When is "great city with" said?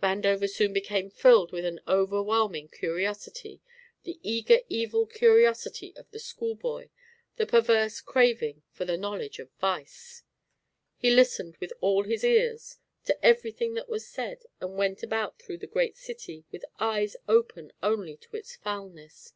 15.66-16.64